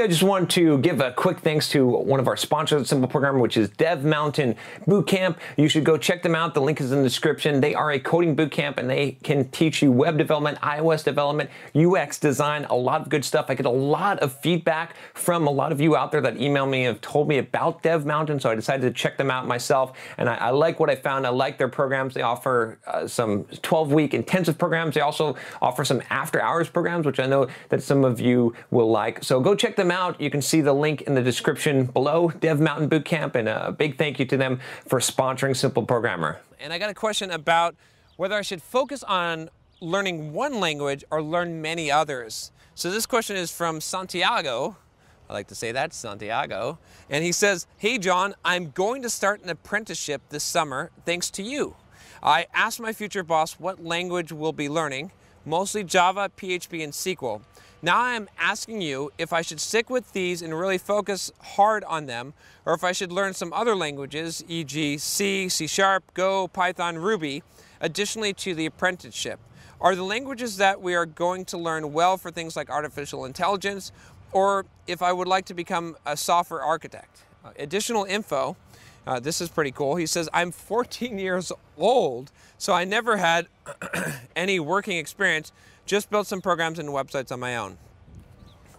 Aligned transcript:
Hey, 0.00 0.04
I 0.04 0.08
just 0.08 0.22
want 0.22 0.50
to 0.52 0.78
give 0.78 1.02
a 1.02 1.12
quick 1.12 1.40
thanks 1.40 1.68
to 1.72 1.86
one 1.86 2.20
of 2.20 2.26
our 2.26 2.34
sponsors 2.34 2.80
at 2.80 2.88
Simple 2.88 3.06
Programmer, 3.06 3.38
which 3.38 3.58
is 3.58 3.68
Dev 3.68 4.02
Mountain 4.02 4.56
Bootcamp. 4.86 5.36
You 5.58 5.68
should 5.68 5.84
go 5.84 5.98
check 5.98 6.22
them 6.22 6.34
out. 6.34 6.54
The 6.54 6.62
link 6.62 6.80
is 6.80 6.90
in 6.90 7.02
the 7.02 7.04
description. 7.04 7.60
They 7.60 7.74
are 7.74 7.90
a 7.90 8.00
coding 8.00 8.34
bootcamp 8.34 8.78
and 8.78 8.88
they 8.88 9.18
can 9.22 9.50
teach 9.50 9.82
you 9.82 9.92
web 9.92 10.16
development, 10.16 10.58
iOS 10.62 11.04
development, 11.04 11.50
UX 11.76 12.18
design, 12.18 12.64
a 12.70 12.74
lot 12.74 13.02
of 13.02 13.10
good 13.10 13.26
stuff. 13.26 13.50
I 13.50 13.54
get 13.54 13.66
a 13.66 13.68
lot 13.68 14.20
of 14.20 14.32
feedback 14.40 14.96
from 15.12 15.46
a 15.46 15.50
lot 15.50 15.70
of 15.70 15.82
you 15.82 15.96
out 15.96 16.12
there 16.12 16.22
that 16.22 16.40
email 16.40 16.64
me 16.64 16.86
and 16.86 16.94
have 16.94 17.02
told 17.02 17.28
me 17.28 17.36
about 17.36 17.82
Dev 17.82 18.06
Mountain, 18.06 18.40
so 18.40 18.48
I 18.48 18.54
decided 18.54 18.80
to 18.80 18.98
check 18.98 19.18
them 19.18 19.30
out 19.30 19.46
myself. 19.46 19.98
And 20.16 20.30
I, 20.30 20.36
I 20.36 20.48
like 20.48 20.80
what 20.80 20.88
I 20.88 20.96
found. 20.96 21.26
I 21.26 21.30
like 21.30 21.58
their 21.58 21.68
programs. 21.68 22.14
They 22.14 22.22
offer 22.22 22.78
uh, 22.86 23.06
some 23.06 23.44
12 23.44 23.92
week 23.92 24.14
intensive 24.14 24.56
programs. 24.56 24.94
They 24.94 25.02
also 25.02 25.36
offer 25.60 25.84
some 25.84 26.00
after 26.08 26.40
hours 26.40 26.70
programs, 26.70 27.04
which 27.04 27.20
I 27.20 27.26
know 27.26 27.48
that 27.68 27.82
some 27.82 28.02
of 28.02 28.18
you 28.18 28.54
will 28.70 28.90
like. 28.90 29.22
So 29.22 29.40
go 29.40 29.54
check 29.54 29.76
them 29.76 29.89
out. 29.90 30.20
You 30.20 30.30
can 30.30 30.42
see 30.42 30.60
the 30.60 30.72
link 30.72 31.02
in 31.02 31.14
the 31.14 31.22
description 31.22 31.84
below, 31.84 32.30
Dev 32.30 32.60
Mountain 32.60 32.88
Bootcamp, 32.88 33.34
and 33.34 33.48
a 33.48 33.72
big 33.72 33.98
thank 33.98 34.18
you 34.18 34.24
to 34.26 34.36
them 34.36 34.60
for 34.86 34.98
sponsoring 34.98 35.56
Simple 35.56 35.84
Programmer. 35.84 36.40
And 36.58 36.72
I 36.72 36.78
got 36.78 36.90
a 36.90 36.94
question 36.94 37.30
about 37.30 37.74
whether 38.16 38.36
I 38.36 38.42
should 38.42 38.62
focus 38.62 39.02
on 39.02 39.50
learning 39.80 40.32
one 40.32 40.60
language 40.60 41.04
or 41.10 41.22
learn 41.22 41.62
many 41.62 41.90
others. 41.90 42.52
So 42.74 42.90
this 42.90 43.06
question 43.06 43.36
is 43.36 43.50
from 43.50 43.80
Santiago. 43.80 44.76
I 45.28 45.32
like 45.32 45.48
to 45.48 45.54
say 45.54 45.72
that, 45.72 45.94
Santiago. 45.94 46.78
And 47.08 47.24
he 47.24 47.32
says, 47.32 47.66
Hey 47.78 47.98
John, 47.98 48.34
I'm 48.44 48.70
going 48.70 49.02
to 49.02 49.10
start 49.10 49.42
an 49.42 49.48
apprenticeship 49.48 50.22
this 50.30 50.44
summer 50.44 50.90
thanks 51.04 51.30
to 51.32 51.42
you. 51.42 51.76
I 52.22 52.46
asked 52.52 52.80
my 52.80 52.92
future 52.92 53.22
boss 53.22 53.54
what 53.58 53.82
language 53.82 54.32
we'll 54.32 54.52
be 54.52 54.68
learning, 54.68 55.12
mostly 55.50 55.82
Java, 55.82 56.30
PHP, 56.36 56.84
and 56.84 56.92
SQL. 56.92 57.42
Now 57.82 58.00
I'm 58.00 58.28
asking 58.38 58.82
you 58.82 59.10
if 59.18 59.32
I 59.32 59.42
should 59.42 59.58
stick 59.58 59.90
with 59.90 60.12
these 60.12 60.42
and 60.42 60.56
really 60.56 60.78
focus 60.78 61.32
hard 61.40 61.82
on 61.84 62.06
them, 62.06 62.34
or 62.64 62.72
if 62.72 62.84
I 62.84 62.92
should 62.92 63.10
learn 63.10 63.34
some 63.34 63.52
other 63.52 63.74
languages, 63.74 64.44
e.g. 64.46 64.98
C, 64.98 65.48
C 65.48 65.66
Sharp, 65.66 66.04
Go, 66.14 66.46
Python, 66.46 66.98
Ruby, 66.98 67.42
additionally 67.80 68.32
to 68.34 68.54
the 68.54 68.66
apprenticeship. 68.66 69.40
Are 69.80 69.96
the 69.96 70.04
languages 70.04 70.56
that 70.58 70.80
we 70.80 70.94
are 70.94 71.06
going 71.06 71.44
to 71.46 71.58
learn 71.58 71.92
well 71.92 72.16
for 72.16 72.30
things 72.30 72.54
like 72.54 72.70
artificial 72.70 73.24
intelligence, 73.24 73.90
or 74.30 74.66
if 74.86 75.02
I 75.02 75.12
would 75.12 75.26
like 75.26 75.46
to 75.46 75.54
become 75.54 75.96
a 76.06 76.16
software 76.16 76.62
architect? 76.62 77.24
Uh, 77.44 77.50
additional 77.58 78.04
info, 78.04 78.56
uh, 79.06 79.20
this 79.20 79.40
is 79.40 79.48
pretty 79.48 79.72
cool. 79.72 79.96
He 79.96 80.06
says, 80.06 80.28
I'm 80.32 80.52
14 80.52 81.18
years 81.18 81.52
old, 81.76 82.30
so 82.58 82.72
I 82.72 82.84
never 82.84 83.16
had 83.16 83.48
any 84.36 84.60
working 84.60 84.98
experience, 84.98 85.52
just 85.86 86.10
built 86.10 86.26
some 86.26 86.40
programs 86.40 86.78
and 86.78 86.88
websites 86.90 87.32
on 87.32 87.40
my 87.40 87.56
own. 87.56 87.78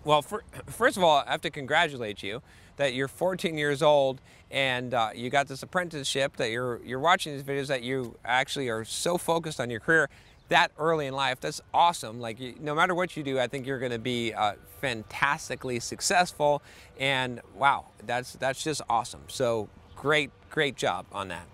Well, 0.03 0.22
for, 0.22 0.44
first 0.67 0.97
of 0.97 1.03
all, 1.03 1.23
I 1.27 1.31
have 1.31 1.42
to 1.42 1.49
congratulate 1.49 2.23
you 2.23 2.42
that 2.77 2.94
you're 2.94 3.08
14 3.08 3.58
years 3.58 3.81
old 3.81 4.21
and 4.49 4.93
uh, 4.93 5.10
you 5.15 5.30
got 5.30 5.48
this 5.48 5.64
apprenticeship, 5.64 6.36
that 6.37 6.52
you're, 6.52 6.81
you're 6.83 6.99
watching 6.99 7.33
these 7.33 7.43
videos, 7.43 7.67
that 7.67 7.83
you 7.83 8.17
actually 8.26 8.70
are 8.70 8.83
so 8.83 9.17
focused 9.17 9.60
on 9.60 9.70
your 9.70 9.80
career 9.80 10.10
that 10.49 10.71
early 10.77 11.08
in 11.08 11.14
life. 11.14 11.39
That's 11.39 11.61
awesome. 11.73 12.20
Like, 12.20 12.39
you, 12.39 12.55
no 12.60 12.76
matter 12.76 12.93
what 12.93 13.15
you 13.15 13.23
do, 13.23 13.39
I 13.39 13.48
think 13.48 13.65
you're 13.65 13.80
going 13.80 13.93
to 13.93 13.99
be 13.99 14.33
uh, 14.33 14.54
fantastically 14.81 15.80
successful. 15.80 16.61
And 16.99 17.39
wow, 17.55 17.86
that's, 18.05 18.33
that's 18.33 18.61
just 18.64 18.81
awesome. 18.89 19.21
So, 19.27 19.70
great, 20.02 20.32
great 20.50 20.76
job 20.76 21.06
on 21.12 21.28
that. 21.28 21.45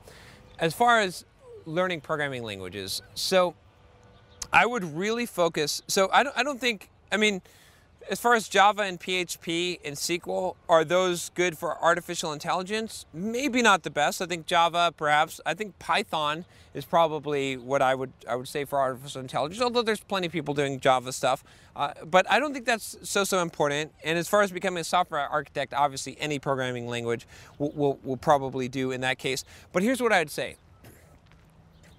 As 0.58 0.74
far 0.74 1.02
as 1.02 1.26
learning 1.66 2.00
programming 2.00 2.44
languages, 2.44 3.02
so 3.14 3.56
I 4.54 4.66
would 4.66 4.96
really 4.96 5.26
focus. 5.26 5.82
So, 5.88 6.10
I 6.14 6.24
don't, 6.24 6.38
I 6.38 6.44
don't 6.44 6.60
think, 6.60 6.90
I 7.12 7.18
mean, 7.18 7.42
as 8.10 8.20
far 8.20 8.34
as 8.36 8.48
Java 8.48 8.84
and 8.84 9.00
PHP 9.00 9.80
and 9.84 9.96
SQL, 9.96 10.56
are 10.70 10.84
those 10.84 11.30
good 11.36 11.58
for 11.58 11.82
artificial 11.84 12.32
intelligence? 12.32 13.06
Maybe 13.14 13.62
not 13.62 13.84
the 13.84 13.90
best. 13.90 14.22
I 14.22 14.26
think 14.26 14.46
Java, 14.46 14.94
perhaps. 14.96 15.42
I 15.46 15.54
think 15.54 15.78
Python 15.80 16.46
is 16.74 16.86
probably 16.86 17.58
what 17.58 17.82
I 17.82 17.96
would 17.96 18.14
I 18.28 18.36
would 18.36 18.48
say 18.48 18.66
for 18.66 18.80
artificial 18.80 19.22
intelligence. 19.22 19.62
Although 19.62 19.82
there's 19.82 20.00
plenty 20.00 20.28
of 20.28 20.34
people 20.34 20.54
doing 20.54 20.80
Java 20.80 21.12
stuff, 21.12 21.44
uh, 21.76 21.94
but 22.06 22.30
I 22.32 22.40
don't 22.40 22.54
think 22.54 22.66
that's 22.66 22.98
so 23.04 23.24
so 23.24 23.42
important. 23.42 23.94
And 24.04 24.18
as 24.18 24.28
far 24.28 24.42
as 24.42 24.52
becoming 24.52 24.82
a 24.82 24.86
software 24.86 25.28
architect, 25.28 25.74
obviously 25.74 26.18
any 26.20 26.40
programming 26.40 26.88
language 26.88 27.28
will 27.58 27.72
will, 27.72 28.00
will 28.04 28.18
probably 28.18 28.68
do 28.68 28.92
in 28.92 29.02
that 29.02 29.18
case. 29.18 29.44
But 29.74 29.84
here's 29.84 30.02
what 30.02 30.14
I'd 30.14 30.30
say. 30.32 30.58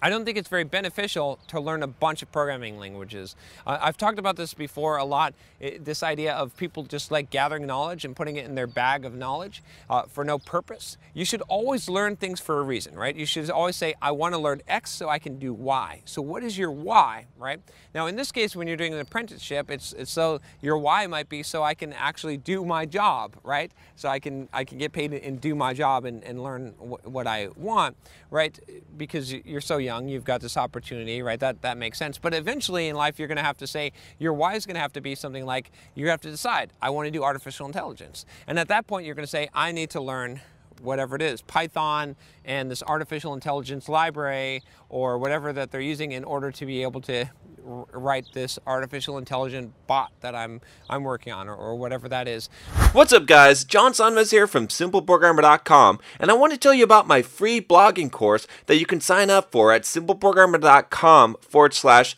I 0.01 0.09
don't 0.09 0.23
think 0.23 0.37
it's 0.37 0.47
very 0.47 0.63
beneficial 0.63 1.39
to 1.49 1.59
learn 1.59 1.83
a 1.83 1.87
bunch 1.87 2.21
of 2.21 2.31
programming 2.31 2.79
languages. 2.79 3.35
Uh, 3.67 3.77
I've 3.81 3.97
talked 3.97 4.17
about 4.17 4.37
this 4.37 4.53
before 4.53 4.95
a 4.95 5.03
lot, 5.03 5.33
it, 5.59 5.83
this 5.83 6.03
idea 6.03 6.33
of 6.33 6.55
people 6.55 6.83
just 6.83 7.11
like 7.11 7.29
gathering 7.29 7.65
knowledge 7.67 8.05
and 8.05 8.15
putting 8.15 8.37
it 8.37 8.45
in 8.45 8.55
their 8.55 8.67
bag 8.67 9.03
of 9.03 9.13
knowledge 9.13 9.61
uh, 9.89 10.03
for 10.03 10.23
no 10.23 10.39
purpose. 10.39 10.97
You 11.13 11.25
should 11.25 11.41
always 11.43 11.89
learn 11.89 12.15
things 12.15 12.39
for 12.39 12.59
a 12.59 12.63
reason, 12.63 12.95
right? 12.95 13.13
You 13.13 13.25
should 13.25 13.49
always 13.49 13.75
say, 13.75 13.93
I 14.01 14.11
want 14.11 14.33
to 14.35 14.39
learn 14.39 14.61
X 14.69 14.89
so 14.89 15.09
I 15.09 15.19
can 15.19 15.37
do 15.37 15.53
Y. 15.53 16.01
So 16.05 16.21
what 16.21 16.43
is 16.43 16.57
your 16.57 16.71
why, 16.71 17.25
right? 17.37 17.59
Now 17.93 18.07
in 18.07 18.15
this 18.15 18.31
case, 18.31 18.55
when 18.55 18.67
you're 18.67 18.77
doing 18.77 18.93
an 18.93 19.01
apprenticeship, 19.01 19.69
it's, 19.69 19.91
it's 19.91 20.11
so 20.11 20.39
your 20.61 20.77
why 20.77 21.07
might 21.07 21.27
be 21.27 21.43
so 21.43 21.61
I 21.61 21.73
can 21.73 21.91
actually 21.91 22.37
do 22.37 22.63
my 22.63 22.85
job, 22.85 23.35
right? 23.43 23.69
So 23.97 24.07
I 24.07 24.19
can, 24.19 24.47
I 24.53 24.63
can 24.63 24.77
get 24.77 24.93
paid 24.93 25.13
and 25.13 25.41
do 25.41 25.55
my 25.55 25.73
job 25.73 26.05
and, 26.05 26.23
and 26.23 26.41
learn 26.41 26.69
what 26.77 27.27
I 27.27 27.49
want, 27.57 27.97
right? 28.31 28.57
Because 28.95 29.33
you're 29.33 29.59
so 29.59 29.77
young 29.77 29.88
young, 29.89 30.07
you've 30.07 30.23
got 30.23 30.39
this 30.39 30.55
opportunity, 30.55 31.21
right? 31.23 31.39
That 31.39 31.63
that 31.63 31.77
makes 31.77 31.97
sense. 31.97 32.19
But 32.19 32.33
eventually 32.33 32.87
in 32.89 32.95
life, 32.95 33.17
you're 33.17 33.27
going 33.27 33.43
to 33.45 33.49
have 33.51 33.57
to 33.57 33.67
say 33.67 33.91
your 34.19 34.33
why 34.33 34.53
is 34.53 34.65
going 34.67 34.75
to 34.75 34.81
have 34.81 34.93
to 34.93 35.01
be 35.01 35.15
something 35.15 35.45
like 35.45 35.71
you 35.95 36.09
have 36.09 36.21
to 36.21 36.29
decide, 36.29 36.71
I 36.79 36.91
want 36.91 37.07
to 37.07 37.11
do 37.11 37.23
artificial 37.23 37.65
intelligence, 37.65 38.25
and 38.47 38.59
at 38.59 38.67
that 38.67 38.85
point, 38.85 39.05
you're 39.05 39.15
going 39.15 39.25
to 39.25 39.35
say, 39.39 39.49
I 39.53 39.71
need 39.71 39.89
to 39.91 40.01
learn 40.01 40.41
whatever 40.81 41.15
it 41.15 41.21
is, 41.21 41.41
Python 41.41 42.15
and 42.45 42.71
this 42.71 42.83
artificial 42.83 43.33
intelligence 43.33 43.89
library 43.89 44.63
or 44.87 45.17
whatever 45.17 45.51
that 45.53 45.71
they're 45.71 45.81
using 45.81 46.11
in 46.11 46.23
order 46.23 46.51
to 46.51 46.65
be 46.65 46.81
able 46.83 47.01
to 47.01 47.25
write 47.69 48.27
this 48.33 48.57
artificial 48.65 49.17
intelligent 49.17 49.73
bot 49.87 50.11
that 50.21 50.35
I'm 50.35 50.61
I'm 50.89 51.03
working 51.03 51.33
on 51.33 51.47
or, 51.47 51.55
or 51.55 51.75
whatever 51.75 52.09
that 52.09 52.27
is. 52.27 52.49
What's 52.91 53.13
up 53.13 53.25
guys? 53.25 53.63
John 53.63 53.93
Sonmez 53.93 54.31
here 54.31 54.47
from 54.47 54.67
simpleprogrammer.com 54.67 55.99
and 56.19 56.31
I 56.31 56.33
want 56.33 56.53
to 56.53 56.59
tell 56.59 56.73
you 56.73 56.83
about 56.83 57.07
my 57.07 57.21
free 57.21 57.61
blogging 57.61 58.11
course 58.11 58.47
that 58.65 58.77
you 58.77 58.85
can 58.85 59.01
sign 59.01 59.29
up 59.29 59.51
for 59.51 59.71
at 59.71 59.83
simpleprogrammer.com 59.83 61.37
forward 61.41 61.73
slash 61.73 62.17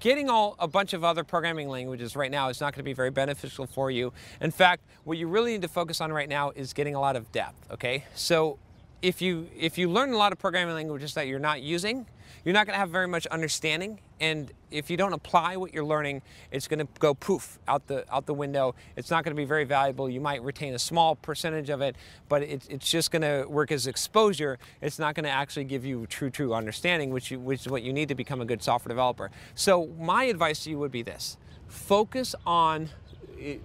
getting 0.00 0.30
all 0.30 0.56
a 0.58 0.68
bunch 0.68 0.92
of 0.92 1.04
other 1.04 1.24
programming 1.24 1.68
languages 1.68 2.16
right 2.16 2.30
now 2.30 2.48
is 2.48 2.60
not 2.60 2.72
going 2.72 2.80
to 2.80 2.84
be 2.84 2.92
very 2.92 3.10
beneficial 3.10 3.66
for 3.66 3.90
you. 3.90 4.12
In 4.40 4.50
fact, 4.50 4.82
what 5.04 5.18
you 5.18 5.28
really 5.28 5.52
need 5.52 5.62
to 5.62 5.68
focus 5.68 6.00
on 6.00 6.12
right 6.12 6.28
now 6.28 6.50
is 6.50 6.72
getting 6.72 6.94
a 6.94 7.00
lot 7.00 7.16
of 7.16 7.30
depth, 7.32 7.70
okay? 7.72 8.04
So 8.14 8.58
if 9.02 9.20
you 9.20 9.48
if 9.56 9.76
you 9.76 9.90
learn 9.90 10.12
a 10.12 10.16
lot 10.16 10.32
of 10.32 10.38
programming 10.38 10.74
languages 10.74 11.14
that 11.14 11.26
you're 11.26 11.38
not 11.38 11.60
using, 11.60 12.06
you're 12.44 12.54
not 12.54 12.66
going 12.66 12.74
to 12.74 12.78
have 12.78 12.90
very 12.90 13.08
much 13.08 13.26
understanding. 13.28 14.00
And 14.20 14.52
if 14.70 14.90
you 14.90 14.96
don't 14.96 15.12
apply 15.12 15.56
what 15.56 15.74
you're 15.74 15.84
learning, 15.84 16.22
it's 16.50 16.68
going 16.68 16.78
to 16.78 16.88
go 16.98 17.14
poof 17.14 17.58
out 17.66 17.86
the 17.86 18.04
out 18.12 18.26
the 18.26 18.34
window. 18.34 18.74
It's 18.96 19.10
not 19.10 19.24
going 19.24 19.34
to 19.34 19.40
be 19.40 19.44
very 19.44 19.64
valuable. 19.64 20.08
You 20.08 20.20
might 20.20 20.42
retain 20.42 20.74
a 20.74 20.78
small 20.78 21.16
percentage 21.16 21.68
of 21.68 21.80
it, 21.80 21.96
but 22.28 22.42
it, 22.42 22.66
it's 22.70 22.90
just 22.90 23.10
going 23.10 23.22
to 23.22 23.46
work 23.48 23.72
as 23.72 23.86
exposure. 23.86 24.58
It's 24.80 24.98
not 24.98 25.14
going 25.14 25.24
to 25.24 25.30
actually 25.30 25.64
give 25.64 25.84
you 25.84 26.06
true 26.06 26.30
true 26.30 26.54
understanding, 26.54 27.10
which 27.10 27.30
you, 27.30 27.40
which 27.40 27.62
is 27.62 27.68
what 27.68 27.82
you 27.82 27.92
need 27.92 28.08
to 28.08 28.14
become 28.14 28.40
a 28.40 28.44
good 28.44 28.62
software 28.62 28.90
developer. 28.90 29.30
So 29.54 29.88
my 29.98 30.24
advice 30.24 30.64
to 30.64 30.70
you 30.70 30.78
would 30.78 30.92
be 30.92 31.02
this: 31.02 31.36
focus 31.66 32.34
on 32.46 32.90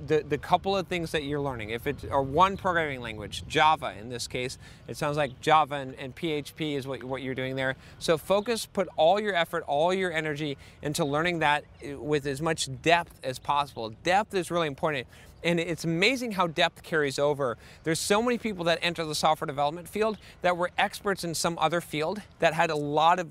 the, 0.05 0.23
the 0.27 0.37
couple 0.37 0.75
of 0.75 0.87
things 0.87 1.11
that 1.11 1.23
you're 1.23 1.39
learning, 1.39 1.69
if 1.69 1.87
it's 1.87 2.03
or 2.03 2.21
one 2.21 2.57
programming 2.57 3.01
language, 3.01 3.43
Java 3.47 3.93
in 3.99 4.09
this 4.09 4.27
case, 4.27 4.57
it 4.87 4.97
sounds 4.97 5.17
like 5.17 5.39
Java 5.41 5.75
and, 5.75 5.95
and, 5.95 6.15
PHP 6.15 6.75
is 6.75 6.85
what, 6.87 7.03
what 7.03 7.21
you're 7.21 7.35
doing 7.35 7.55
there. 7.55 7.75
So 7.99 8.17
focus, 8.17 8.65
put 8.65 8.89
all 8.97 9.19
your 9.19 9.35
effort, 9.35 9.63
all 9.67 9.93
your 9.93 10.11
energy 10.11 10.57
into 10.81 11.05
learning 11.05 11.39
that 11.39 11.63
eh, 11.81 11.93
with 11.93 12.25
as 12.25 12.41
much 12.41 12.69
depth 12.81 13.19
as 13.23 13.39
possible. 13.39 13.93
Depth 14.03 14.33
is 14.33 14.51
really 14.51 14.67
important. 14.67 15.07
And 15.41 15.59
it's 15.59 15.85
amazing 15.85 16.33
how 16.33 16.47
depth 16.47 16.83
carries 16.83 17.17
over. 17.17 17.57
There's 17.83 17.99
so 17.99 18.21
many 18.21 18.37
people 18.37 18.65
that 18.65 18.79
enter 18.81 19.05
the 19.05 19.15
software 19.15 19.45
development 19.45 19.87
field 19.87 20.17
that 20.41 20.57
were 20.57 20.71
experts 20.77 21.23
in 21.23 21.33
some 21.33 21.57
other 21.59 21.79
field 21.79 22.21
that 22.39 22.53
had 22.53 22.69
a 22.69 22.75
lot 22.75 23.19
of 23.19 23.29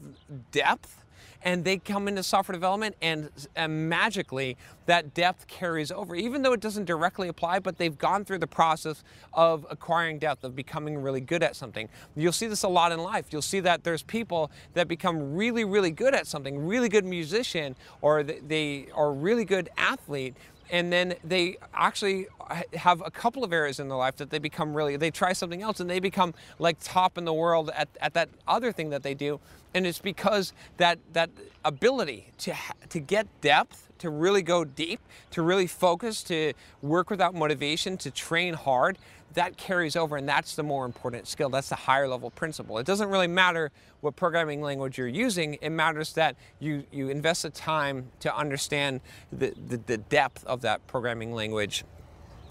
depth 0.51 1.05
and 1.43 1.65
they 1.65 1.79
come 1.79 2.09
into 2.09 2.23
software 2.23 2.55
development 2.55 2.97
and, 3.01 3.31
and, 3.57 3.89
magically 3.89 4.57
that 4.87 5.15
depth 5.15 5.47
carries 5.47 5.91
over. 5.93 6.15
Even 6.15 6.43
though 6.43 6.53
it 6.53 6.61
doesn't 6.61 6.85
directly 6.85 7.29
apply 7.29 7.59
but 7.61 7.79
they've 7.79 7.97
gone 7.97 8.25
through 8.25 8.39
the 8.39 8.47
process 8.47 9.03
of 9.33 9.67
acquiring 9.71 10.19
depth 10.19 10.45
of 10.45 10.57
becoming 10.57 11.01
really 11.01 11.21
good 11.21 11.43
at 11.43 11.55
something. 11.55 11.89
You'll 12.17 12.33
see 12.33 12.47
this 12.47 12.63
a 12.63 12.69
lot 12.69 12.93
in 12.93 12.99
life. 12.99 13.27
You'll 13.31 13.43
see 13.43 13.61
that 13.61 13.85
there's 13.85 14.03
people 14.03 14.51
that 14.75 14.89
become 14.89 15.35
really 15.35 15.65
really 15.65 15.91
good 15.91 16.15
at 16.15 16.27
something 16.27 16.67
really 16.67 16.89
good 16.89 17.05
musician 17.05 17.77
or 18.01 18.23
they 18.23 18.89
are 18.95 19.13
really 19.13 19.45
good 19.45 19.69
athlete 19.77 20.35
and 20.71 20.93
then 20.93 21.15
they 21.25 21.57
actually 21.75 22.27
have 22.75 23.03
a 23.05 23.11
couple 23.11 23.45
of 23.45 23.53
areas 23.53 23.79
in 23.79 23.89
their 23.89 23.99
life 23.99 24.17
that 24.17 24.31
they 24.31 24.39
become 24.39 24.75
really 24.75 24.97
they 24.97 25.11
try 25.11 25.33
something 25.33 25.63
else 25.63 25.81
and 25.81 25.89
they 25.89 26.01
become 26.01 26.35
like 26.59 26.77
top 26.81 27.19
in 27.19 27.25
the 27.25 27.33
world 27.33 27.71
at, 27.75 27.89
at 28.01 28.15
that 28.15 28.29
other 28.47 28.73
thing 28.73 28.91
that 28.91 29.03
they 29.03 29.15
do. 29.15 29.41
And 29.75 29.87
it's 29.87 29.99
because 29.99 30.53
that 30.79 30.99
that 31.13 31.31
ability 31.65 32.33
to 32.39 32.55
to 32.89 33.01
get 33.01 33.27
depth 33.41 33.89
to 33.99 34.11
really 34.11 34.43
go 34.43 34.65
deep 34.65 35.01
to 35.33 35.43
really 35.43 35.67
focus 35.67 36.23
to 36.25 36.53
work 36.83 37.11
without 37.11 37.35
motivation 37.35 37.97
to 37.99 38.11
train 38.11 38.55
hard 38.55 38.97
that 39.35 39.57
carries 39.57 39.97
over 39.97 40.17
and 40.17 40.29
that's 40.29 40.57
the 40.57 40.63
more 40.63 40.85
important 40.85 41.27
skill. 41.27 41.49
That's 41.49 41.69
the 41.69 41.77
higher 41.77 42.09
level 42.09 42.31
principle. 42.31 42.79
It 42.79 42.87
doesn't 42.87 43.09
really 43.09 43.27
matter 43.27 43.71
what 44.01 44.17
programming 44.17 44.63
language 44.63 44.99
you're 44.99 45.07
using. 45.07 45.55
It 45.61 45.71
matters 45.71 46.13
that 46.15 46.37
you 46.61 46.85
you 46.91 47.09
invest 47.09 47.43
the 47.43 47.51
time 47.51 48.11
to 48.21 48.35
understand 48.35 49.01
the, 49.33 49.55
the, 49.69 49.77
the 49.77 49.99
depth 49.99 50.45
of 50.45 50.63
that 50.63 50.87
programming 50.87 51.33
language 51.33 51.85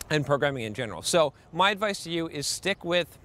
and 0.10 0.26
programming 0.26 0.64
in 0.64 0.74
general. 0.74 1.02
So 1.02 1.34
my 1.52 1.72
advice 1.72 2.04
to 2.04 2.10
you 2.10 2.28
is 2.30 2.48
stick 2.48 2.86
with 2.86 3.18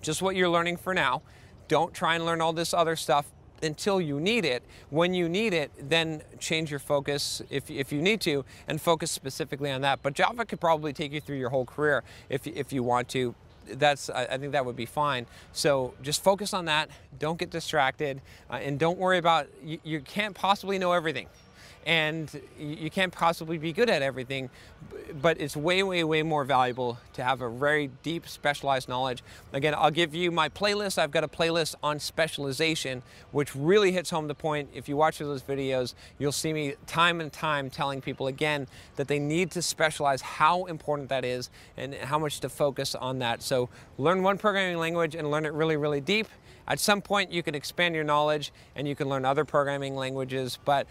just 0.00 0.22
what 0.22 0.36
you're 0.36 0.48
learning 0.48 0.76
for 0.76 0.94
now. 0.94 1.22
Don't 1.68 1.92
try 1.92 2.14
and 2.14 2.24
learn 2.24 2.40
all 2.40 2.52
this 2.52 2.72
other 2.72 2.94
stuff 2.94 3.26
until 3.62 4.00
you 4.00 4.20
need 4.20 4.44
it. 4.44 4.62
When 4.90 5.14
you 5.14 5.28
need 5.28 5.52
it, 5.52 5.70
then 5.88 6.22
change 6.38 6.70
your 6.70 6.80
focus 6.80 7.42
if, 7.50 7.70
if 7.70 7.92
you 7.92 8.00
need 8.00 8.20
to 8.22 8.44
and 8.68 8.80
focus 8.80 9.10
specifically 9.10 9.70
on 9.70 9.80
that. 9.82 10.02
But 10.02 10.14
Java 10.14 10.44
could 10.44 10.60
probably 10.60 10.92
take 10.92 11.12
you 11.12 11.20
through 11.20 11.38
your 11.38 11.50
whole 11.50 11.64
career 11.64 12.04
if, 12.28 12.46
if 12.46 12.72
you 12.72 12.82
want 12.82 13.08
to. 13.10 13.34
That's 13.68 14.10
I 14.10 14.38
think 14.38 14.52
that 14.52 14.64
would 14.64 14.76
be 14.76 14.86
fine. 14.86 15.26
So 15.52 15.94
just 16.00 16.22
focus 16.22 16.54
on 16.54 16.66
that. 16.66 16.88
Don't 17.18 17.36
get 17.36 17.50
distracted, 17.50 18.20
uh, 18.48 18.54
and 18.62 18.78
don't 18.78 18.96
worry 18.96 19.18
about 19.18 19.48
you, 19.64 19.80
you 19.82 20.00
can't 20.00 20.36
possibly 20.36 20.78
know 20.78 20.92
everything 20.92 21.26
and 21.86 22.40
you 22.58 22.90
can't 22.90 23.12
possibly 23.12 23.58
be 23.58 23.72
good 23.72 23.88
at 23.88 24.02
everything, 24.02 24.50
but 25.22 25.40
it's 25.40 25.56
way, 25.56 25.84
way, 25.84 26.02
way 26.02 26.24
more 26.24 26.44
valuable 26.44 26.98
to 27.12 27.22
have 27.22 27.40
a 27.40 27.48
very 27.48 27.90
deep 28.02 28.28
specialized 28.28 28.88
knowledge. 28.88 29.22
Again, 29.52 29.72
I'll 29.72 29.92
give 29.92 30.12
you 30.12 30.32
my 30.32 30.48
playlist. 30.48 30.98
I've 30.98 31.12
got 31.12 31.22
a 31.22 31.28
playlist 31.28 31.76
on 31.84 32.00
specialization, 32.00 33.04
which 33.30 33.54
really 33.54 33.92
hits 33.92 34.10
home 34.10 34.26
the 34.26 34.34
point. 34.34 34.68
If 34.74 34.88
you 34.88 34.96
watch 34.96 35.18
those 35.18 35.42
videos, 35.42 35.94
you'll 36.18 36.32
see 36.32 36.52
me 36.52 36.74
time 36.88 37.20
and 37.20 37.32
time 37.32 37.70
telling 37.70 38.00
people 38.00 38.26
again 38.26 38.66
that 38.96 39.06
they 39.06 39.20
need 39.20 39.52
to 39.52 39.62
specialize 39.62 40.20
how 40.22 40.64
important 40.64 41.08
that 41.10 41.24
is 41.24 41.50
and 41.76 41.94
how 41.94 42.18
much 42.18 42.40
to 42.40 42.48
focus 42.48 42.96
on 42.96 43.20
that. 43.20 43.42
So 43.42 43.68
learn 43.96 44.24
one 44.24 44.38
programming 44.38 44.78
language 44.78 45.14
and 45.14 45.30
learn 45.30 45.46
it 45.46 45.52
really, 45.52 45.76
really 45.76 46.00
deep. 46.00 46.26
At 46.68 46.80
some 46.80 47.00
point, 47.00 47.30
you 47.30 47.42
can 47.42 47.54
expand 47.54 47.94
your 47.94 48.04
knowledge 48.04 48.52
and 48.74 48.88
you 48.88 48.96
can 48.96 49.08
learn 49.08 49.24
other 49.24 49.44
programming 49.44 49.94
languages, 49.94 50.58
but 50.64 50.86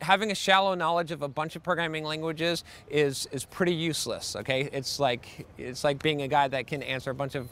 having 0.00 0.30
a 0.30 0.34
shallow 0.34 0.74
knowledge 0.74 1.10
of 1.10 1.22
a 1.22 1.28
bunch 1.28 1.56
of 1.56 1.62
programming 1.62 2.04
languages 2.04 2.62
is, 2.90 3.26
is 3.32 3.44
pretty 3.44 3.74
useless, 3.74 4.36
okay? 4.36 4.68
It's 4.72 5.00
like, 5.00 5.46
it's 5.56 5.82
like 5.82 6.02
being 6.02 6.22
a 6.22 6.28
guy 6.28 6.48
that 6.48 6.66
can 6.66 6.82
answer 6.82 7.10
a 7.10 7.14
bunch 7.14 7.34
of, 7.34 7.48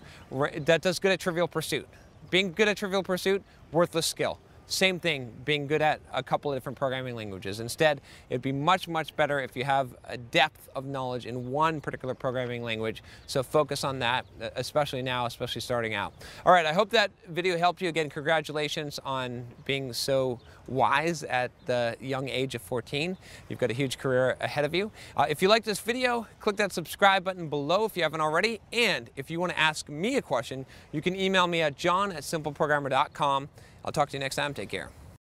that 0.66 0.82
does 0.82 0.98
good 0.98 1.12
at 1.12 1.20
Trivial 1.20 1.48
Pursuit. 1.48 1.88
Being 2.30 2.52
good 2.52 2.68
at 2.68 2.76
Trivial 2.76 3.02
Pursuit, 3.02 3.42
worthless 3.72 4.06
skill. 4.06 4.38
Same 4.66 4.98
thing, 4.98 5.32
being 5.44 5.66
good 5.66 5.82
at 5.82 6.00
a 6.12 6.22
couple 6.22 6.50
of 6.50 6.56
different 6.56 6.78
programming 6.78 7.14
languages. 7.14 7.60
Instead, 7.60 8.00
it'd 8.30 8.42
be 8.42 8.52
much, 8.52 8.88
much 8.88 9.14
better 9.16 9.40
if 9.40 9.56
you 9.56 9.64
have 9.64 9.94
a 10.04 10.16
depth 10.16 10.68
of 10.74 10.86
knowledge 10.86 11.26
in 11.26 11.50
one 11.50 11.80
particular 11.80 12.14
programming 12.14 12.62
language. 12.62 13.02
So 13.26 13.42
focus 13.42 13.84
on 13.84 13.98
that, 13.98 14.24
especially 14.56 15.02
now, 15.02 15.26
especially 15.26 15.60
starting 15.60 15.94
out. 15.94 16.14
All 16.46 16.52
right, 16.52 16.64
I 16.64 16.72
hope 16.72 16.90
that 16.90 17.10
video 17.28 17.58
helped 17.58 17.82
you. 17.82 17.88
Again, 17.88 18.08
congratulations 18.08 18.98
on 19.04 19.46
being 19.64 19.92
so 19.92 20.40
wise 20.66 21.22
at 21.24 21.50
the 21.66 21.96
young 22.00 22.28
age 22.28 22.54
of 22.54 22.62
14. 22.62 23.16
You've 23.48 23.58
got 23.58 23.70
a 23.70 23.74
huge 23.74 23.98
career 23.98 24.36
ahead 24.40 24.64
of 24.64 24.74
you. 24.74 24.90
Uh, 25.16 25.26
if 25.28 25.42
you 25.42 25.48
like 25.48 25.64
this 25.64 25.80
video, 25.80 26.26
click 26.40 26.56
that 26.56 26.72
subscribe 26.72 27.24
button 27.24 27.48
below 27.48 27.84
if 27.84 27.96
you 27.96 28.02
haven't 28.02 28.20
already. 28.20 28.60
And 28.72 29.10
if 29.16 29.30
you 29.30 29.40
want 29.40 29.52
to 29.52 29.58
ask 29.58 29.88
me 29.88 30.16
a 30.16 30.22
question, 30.22 30.66
you 30.92 31.02
can 31.02 31.14
email 31.16 31.46
me 31.46 31.62
at 31.62 31.76
john 31.76 32.12
at 32.12 32.22
simpleprogrammer.com. 32.22 33.48
I'll 33.84 33.92
talk 33.92 34.10
to 34.10 34.16
you 34.16 34.20
next 34.20 34.36
time. 34.36 34.54
Take 34.54 34.68
care. 34.68 34.90